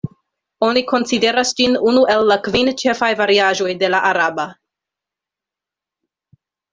[0.67, 4.49] Oni konsideras ĝin unu el la kvin ĉefaj variaĵoj de la araba.